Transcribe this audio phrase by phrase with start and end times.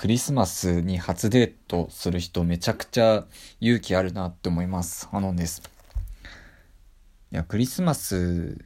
[0.00, 3.26] クリスマスに初デートする人めちゃくちゃ
[3.60, 5.06] 勇気あるなって思います。
[5.08, 5.62] ハノンです。
[7.30, 8.56] いや、クリスマス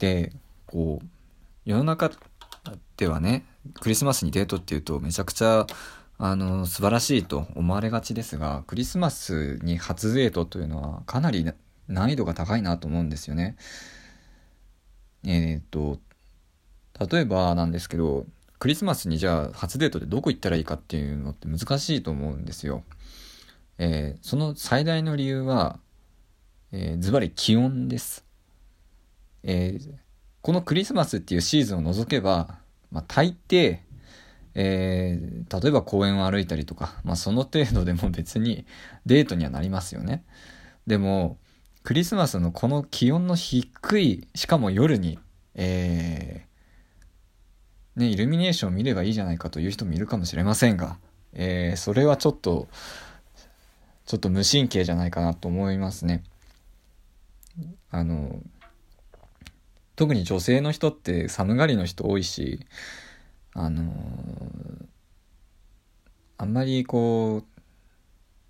[0.00, 0.32] で、
[0.66, 1.06] こう、
[1.64, 2.10] 世の中
[2.96, 5.68] ではね、クリスマスにデートっていうとめちゃくちゃ、
[6.18, 11.48] あの、素晴らしいと思われがちですが、クリスマスに初デートというのはかなり
[11.86, 13.54] 難易度が高いなと思うんですよね。
[15.22, 16.00] えっ、と、
[17.08, 18.26] 例えばなんですけど、
[18.62, 22.84] クリスマスにじゃあ初デートでどこ行ったらいいかっていうのって難しいと思うんですよ。
[23.78, 25.80] えー、その最大の理由は、
[26.70, 28.24] えー、ズバリ気温です。
[29.42, 29.90] えー、
[30.42, 32.60] このクリスマスっていうシーズンを除けば、
[32.92, 33.80] まあ、大抵、
[34.54, 38.64] えー、例えば公園を歩いたりとか、まあ、その程度でも別に
[39.06, 40.24] デートにはなりますよね。
[40.86, 41.36] でも、
[41.82, 45.18] クリスマスのこの気温の低い、しかも夜に、
[45.56, 46.51] えー、
[47.96, 50.98] ね、イルミネーションを見ればいいじゃないかという人もいるかもしれませんが、
[51.34, 52.68] えー、それはちょっと、
[54.06, 56.22] ちょっと無神経じゃないかなと思いますね。
[57.90, 58.40] あの、
[59.96, 62.66] 特に女性の人って寒がりの人多いし、
[63.54, 63.92] あの
[66.38, 67.44] あんまりこう、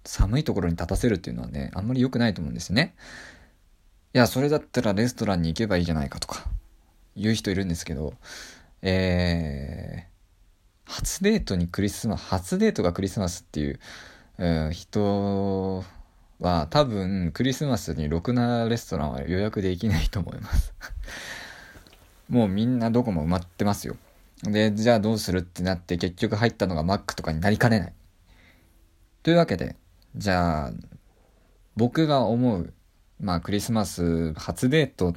[0.04, 2.94] 寒いところに立たせるっていうのはね、あんまり良くないと思うんですね。
[4.14, 6.46] いや、それだったらレストランに行けばいいじゃないかとか、
[7.16, 8.14] 言う人いるんですけど、
[8.83, 13.80] えー、初デートにクリスマス、初デートがクリスマスっていう、
[14.39, 15.84] えー、人
[16.41, 20.74] は多分クリスマスにろくなレストランは予約できないと思います
[22.28, 23.97] もうみんなどこも埋まってますよ。
[24.42, 27.92] で、じゃあどうするってなって結局入ったのがマックとかになりかねない。
[29.22, 29.77] というわけで、
[30.17, 30.72] じゃあ、
[31.77, 32.72] 僕が思う、
[33.20, 35.14] まあクリスマス初デート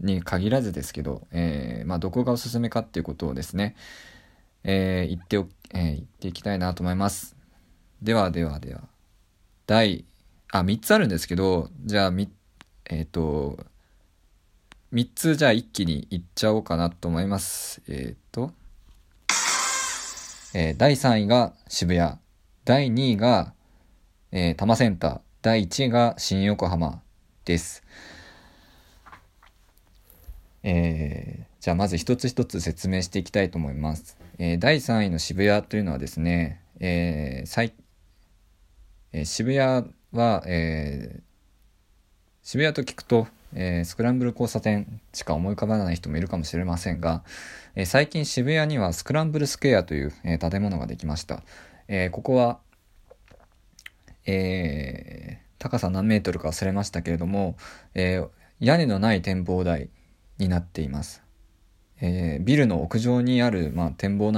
[0.00, 3.76] に限らずですけど、えー、まあどこがおすすめかっていうことをですね、
[4.64, 7.36] えー、言ってお、えー、言っていきたいなと思います。
[8.02, 8.82] ではではでは、
[9.66, 10.04] 第、
[10.52, 12.30] あ、3つあるんですけど、じゃあ、み、
[12.84, 13.58] えっ、ー、と、
[14.92, 17.82] 3つじゃあ一気にいっちゃおうかなと思います。
[17.88, 18.52] えっ、ー、と、
[20.54, 22.18] えー、第3位が渋谷。
[22.64, 23.52] 第2位が、
[24.32, 25.20] えー、多摩センター。
[25.42, 27.02] 第1位が新横浜
[27.44, 27.82] です。
[30.68, 34.18] えー、じゃあまず一つ一つ説明していきたいと思います。
[34.38, 37.72] えー、第3位の渋谷というのはですね、えー最
[39.12, 41.22] えー、渋谷は、えー、
[42.42, 47.22] 渋谷と聞くと、えー、スクランブル交差点しか思い浮かばない人もいるかもしれませんが、
[47.76, 51.44] えー、最近渋谷にはスクランブルスクエアという、えー、建物ができました。
[51.86, 52.58] えここは、
[54.26, 57.56] え高さ何メートルか忘れましたけれども、
[57.94, 58.24] え
[58.58, 59.90] 屋根のない展望台
[60.38, 61.22] になっています。
[62.00, 64.32] えビルの屋上にある、まあ、展望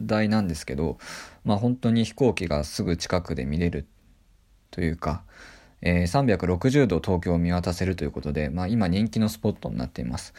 [0.00, 0.98] 台なんですけど、
[1.44, 3.86] まあ、本当に飛行機がすぐ近くで見れる
[4.70, 5.22] というか、
[5.82, 10.34] えー、360度東京を見渡せるということで、まあ、今人気のスポットになっています。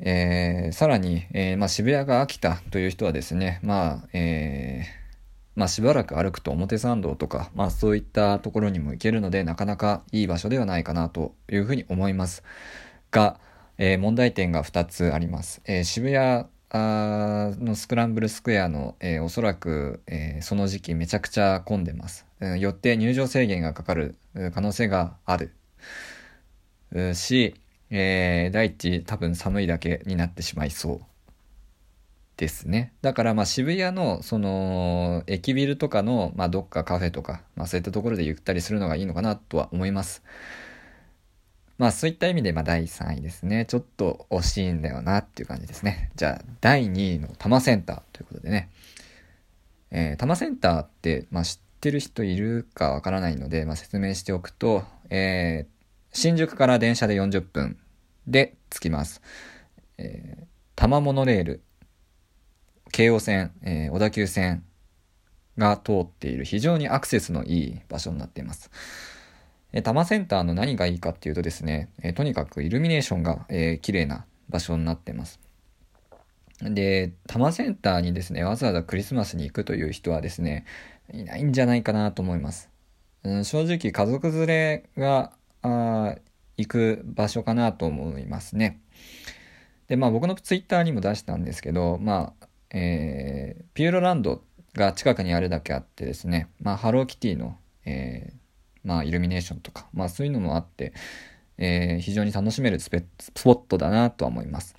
[0.00, 5.04] えー、さらに、えー、まあ、渋谷が飽きたという人はですね、まあ、えー、
[5.56, 12.42] まあ、しばらく歩くと表参道とか、まあ、そういったところにも行けるので、なかなかいい場所ではないかなというふうに思います。
[13.10, 13.38] が、
[13.78, 15.60] えー、問題点が2つあります。
[15.64, 22.26] えー、渋谷のスクランブルスクエアの、えー、おそらく、え、その時期めちゃくちゃ混んでます。
[22.40, 24.16] うん、よって入場制限がかかる
[24.54, 25.52] 可能性がある。
[27.14, 27.54] し、
[27.90, 31.00] えー、第一多分寒いだけになってしまいそう
[32.36, 32.92] ですね。
[33.02, 40.22] だからまあ渋谷のその駅ビルとかのまあどっかカフェとか、まあそういったところでゆったりするのがいいのかなとは思います。
[41.78, 43.66] まあそういった意味でまあ第3位ですね。
[43.66, 46.10] ちょっと惜しいんだよなっていう感じですね。
[46.14, 48.70] じゃあ第2位の多摩センターということでね。
[49.96, 57.78] えー、多摩センターって、まあ、知ってる人いるかわからないので、まあ、説明しておくと、えー、新宿から電車で40分
[58.26, 59.22] で着きます。
[59.96, 61.62] えー、多摩モノレール、
[62.90, 64.64] 京王線、えー、小田急線
[65.56, 68.72] が通っている非常にアクセスのいい場所になっています。
[69.74, 75.40] えー、多摩センターの何がいいかっていうとですね、え、とにかくイルミネーションが、えー、綺麗な場所になってます。
[76.62, 80.64] で、多摩センターにですね、わざわざクリスマスに行くという人はですね、
[81.12, 82.70] いないんじゃないかなと思います。
[83.24, 85.32] うん、正直家族連れが
[85.62, 86.14] あ
[86.56, 88.80] 行く場所かなと思いますね。
[89.88, 94.42] で、まあ僕のツイッターにも出したんですけど、まあ、えー、ピューロランド
[94.74, 98.43] が近くにあるだけあってですね、まあハローキティの、えー、
[98.84, 100.92] まあイルミネーションとか、まあそういうのもあって、
[101.58, 104.76] えー、非常に楽しめるスポットだなとは思います。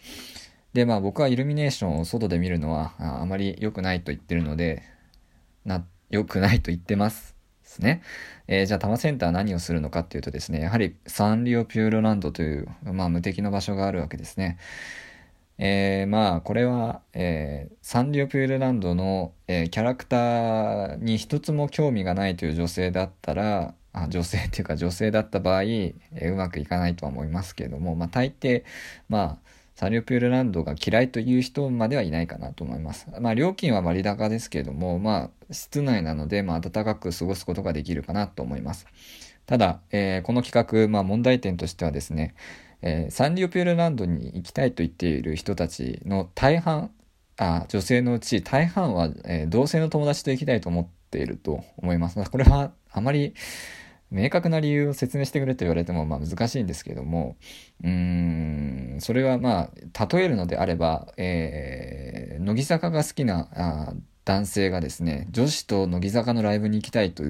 [0.74, 4.84] で、まあ僕はイルミネーションを外で見るのはあまり良くないと言ってるので、
[5.64, 8.02] な、良くないと言ってますですね。
[8.48, 14.58] えー、じゃあ多摩センター何をするのかっていうとですね、やはりサンリオピューロランドという、まあ無敵の場所があるわけですね。
[15.58, 28.64] えー、まあこれは、えー、サンリオピューロランドの、えー、キャラクターに一つも興味がないという女性だったら、あ女性っていうか女性だった場合、え、うまくいかないとは思いますけれども、まあ大抵、
[29.08, 33.08] まあサンリオピューロランドが嫌いという人まではいないかなと思います。
[33.20, 38.86] まあ料金は割高ですけれども、まあ室内なので、まあ暖かく過ごすことができるかなと思います。
[39.46, 42.36] ただ、えー、この企画、まあ問題点としてはですね、
[42.82, 46.92] えー、サンリオピューロランドに行きたいと言っている人たちの大半
[47.38, 52.24] あ女性のうち大半は、えー、同性の友達と行きたいと思っていると思います。
[52.30, 53.34] これはあまり
[54.12, 57.36] 明確な理由を説明してくれと言われてもまあ難しいんですけども
[57.84, 63.94] うーんそれはまあ例えるのであれば、えー、乃木坂が好きなあ
[64.26, 67.24] 男性がですね女子と乃木坂のライブに行きたいと、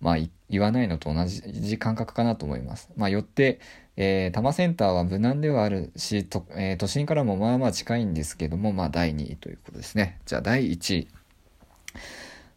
[0.00, 0.16] まあ、
[0.48, 2.90] 言わないのと同じ感覚かなと思います。
[2.96, 3.60] まあ、よって、
[3.96, 10.18] えー、多摩センターは無難ではあるし、とえー、都心からもまあまあ近いんですけども、まあ第2位ということですね。
[10.24, 11.08] じゃあ第1位。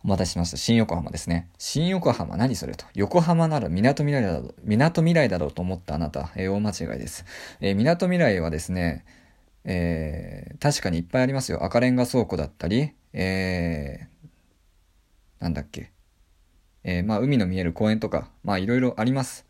[0.06, 0.58] お待たせしました。
[0.58, 1.50] 新横浜ですね。
[1.58, 2.86] 新横浜何それと。
[2.94, 7.24] 横浜なら港未来だろう、港未来だろうと思ったあなた、えー、大間違いです。
[7.62, 9.06] えー、港未来はですね、
[9.64, 11.64] えー、確かにいっぱいありますよ。
[11.64, 15.92] 赤レンガ倉庫だったり、えー、なんだっけ。
[16.84, 19.46] えー、まあ海の見える公園とか、まあいろいろあります。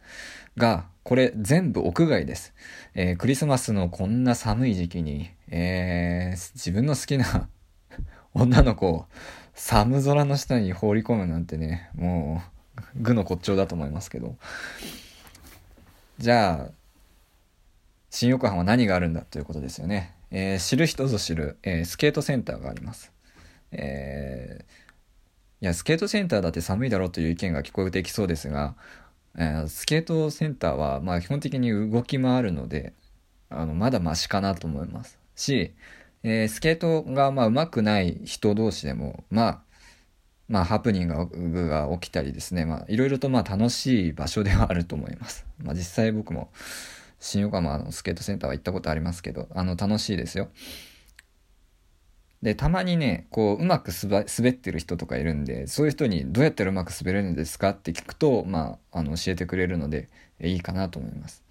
[0.56, 2.54] が、これ全部屋外です。
[2.94, 7.50] えー、クリスマスのこんな寒い時期に、えー、自分の好きな
[8.34, 9.06] 女の子を
[9.54, 12.44] 寒空の下に放り込むなんてね、も
[12.98, 14.36] う、愚の骨頂だと思いますけど。
[16.18, 16.72] じゃあ、
[18.10, 20.16] 新横浜何があるんだということですよね。
[20.32, 23.12] えー、知る人ぞ知る、えー、スケートセンターがあります。
[23.72, 28.76] えー、いや、スケートセンターだって寒いだろうという意見が聞こえてきそうですが、
[29.38, 32.94] え、スケートセンターは、まあ、基本的に動き回るので、
[33.50, 35.20] あの、まだマシかなと思います。
[35.36, 35.74] し、
[36.24, 39.62] えー、スケートが、まあ、上手くない人同士でも、まあ、
[40.48, 45.46] まあ、ハプニングが起きたりですね、まあ、いろいろと、まあ、楽しい場所ではあると思います。
[45.58, 46.52] まあ、実際僕も、
[47.20, 50.50] 新横浜のスケートセンターは行ったことありますけど、あの、楽しいですよ。
[52.42, 57.70] で、たまにね、こう、うまく滑ってる人とかいるんで、そういう人にどうやったらうまく滑れるんですか？
[57.70, 60.10] って聞くと、まあ、あの、教えてくれるので、
[60.42, 61.44] いいかなと思います。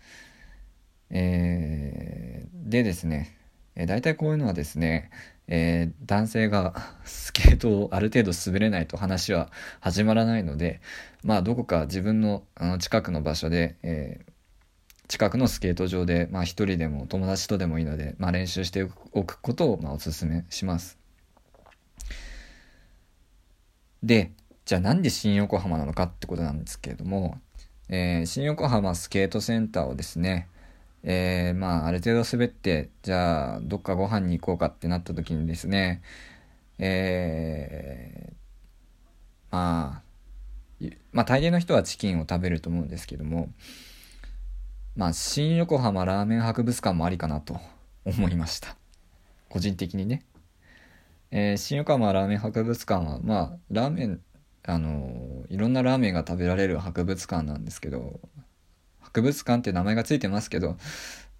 [1.08, 3.34] えー、でですね、
[3.74, 5.10] えー、大体こういうのはですね、
[5.48, 6.74] えー、男性が
[7.04, 10.80] スケートをある程度滑れないと話は始まらないので、
[11.24, 14.32] まあ、どこか自分のあの近くの場所で、えー、
[15.08, 20.98] 近くのスケート場で、まあ一人でも友達とでもいいので、まあ練習しておくことを、まあお勧めします。
[24.02, 24.32] で、
[24.64, 27.38] じゃあなんで新横浜なのかってことなんですけれども、
[27.90, 30.48] えー、新横浜スケートセンターをですね、
[31.04, 36.02] えー、まあある程度滑って、じゃあどっかご飯に行こうかってなった時にですね、
[36.78, 38.34] えー、
[39.50, 40.02] ま
[40.80, 43.50] あ、まあ大抵の人はチキンを食べると思うんですけども、
[44.94, 47.58] まあ、新横浜ラーメン博物館もありかなと
[48.04, 48.76] 思いました。
[49.48, 50.22] 個人的にね。
[51.30, 54.20] えー、新横浜ラーメン博物館は、まあ、ラーメン、
[54.64, 58.20] あの、いろんなラーメンが食べられる博物館なんですけど、
[59.12, 60.76] 博物館って名前がついてますけど、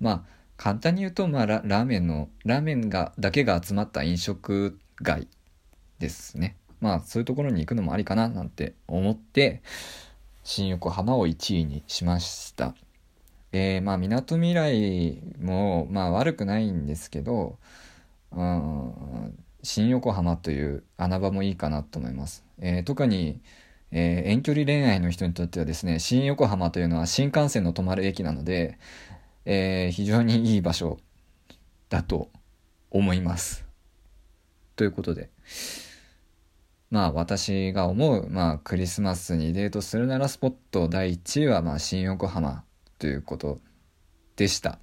[0.01, 0.23] まあ、
[0.57, 5.27] 簡単に言うと、まあラ、ラーメンの、ラーメンが、だけが集まった飲食街
[5.99, 6.57] ですね。
[6.81, 9.63] まあ、そういうところに行くのもありかな、なんて思って、
[10.45, 12.75] 新横浜を1位にしました。
[13.53, 17.59] えー、まあ、みなとみらいも、まあ、悪くないんですけど、
[18.33, 22.45] うん、新横浜という穴場もいいかなと思います。
[22.59, 23.41] えー、特に、
[23.93, 28.79] えー、遠距離恋愛の人にとってはですね、新横浜というのは新幹線の止まる駅なので、
[29.45, 30.99] えー、非常にいい場所
[31.91, 32.31] だと
[32.91, 33.67] 思います。
[34.77, 35.31] ということで、
[36.91, 42.65] まあ私が思う、まあクリスマスにデートするならスポット第1位はまあ新横浜
[42.99, 43.61] ということ
[44.37, 44.79] でした。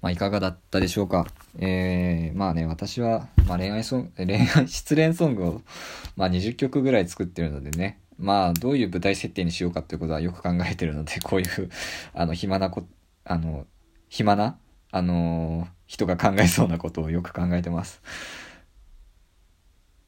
[0.00, 1.26] まあ、いかがだったでしょうか。
[1.58, 5.62] えー、まあね、私は、まあ、恋愛ソング、恋愛、 失恋ソングを、
[6.16, 11.70] まあ、20曲ぐらい作ってるのでね、まあ、どういう舞台設定にしようかっていうことはよく考えてるので、 こういう、
[12.14, 12.86] あの、暇なこ、
[13.24, 13.66] あの、
[14.08, 14.58] 暇な、
[14.90, 18.00] あの人が考えそうなことをよく考えてます。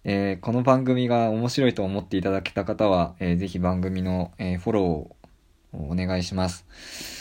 [0.04, 7.19] えー、この番組が面白いと思っていただけた方は、えー、ぜひ番組の、えー、フォローをお願いします。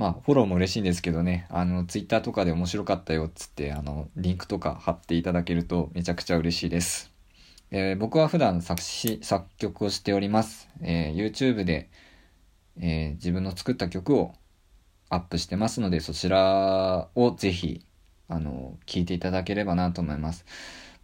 [0.00, 7.12] まあ、フォローも嬉しいんですけどね、あの、ツイッターとかで面白かったよっつって、あの、リンクとか貼っていただけるとめちゃくちゃ嬉しいです。
[7.70, 10.70] えー、僕は普段作詞、作曲をしております。
[10.80, 11.90] えー、YouTube で、
[12.80, 14.32] えー、自分の作った曲を
[15.10, 17.84] アップしてますので、そちらをぜひ、
[18.26, 20.46] あの、聴いていただければなと思います。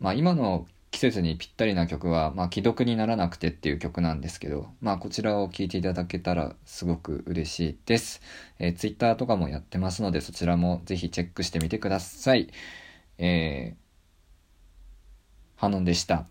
[0.00, 8.22] まあ、今の季節にぴったりな曲は、まあ、既読にならなくてっていう曲なんですけど、まあ、こちらを聴いていただけたらすごく嬉しいです。
[8.58, 12.48] えー、Twitter とかもやってますので、そちらもぜひチェックしてみてください。
[13.18, 16.26] えー、ハノンでした。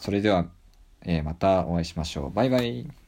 [0.00, 0.46] それでは、
[1.02, 2.30] えー、またお会いしましょう。
[2.32, 3.03] バイバイ。